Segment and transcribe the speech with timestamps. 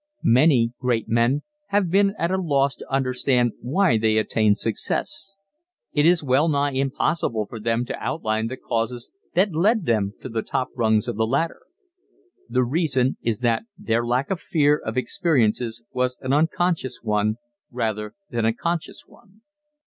[0.33, 5.37] Many great men have been at loss to understand why they attained success.
[5.93, 10.27] It is well nigh impossible for them to outline the causes that led them to
[10.29, 11.61] the top rungs of the ladder.
[12.49, 17.35] The reason is that their lack of fear of experiences was an unconscious one,
[17.69, 19.41] rather than a conscious one.